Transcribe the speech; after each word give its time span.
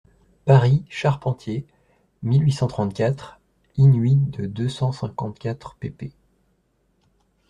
Paris, 0.45 0.83
Charpentier, 0.89 1.63
mille 2.23 2.41
huit 2.43 2.53
cent 2.53 2.65
trente-quatre, 2.65 3.39
in-huit 3.77 4.31
de 4.31 4.47
deux 4.47 4.67
cent 4.67 4.91
cinquante-quatre 4.91 5.75
pp. 5.75 6.11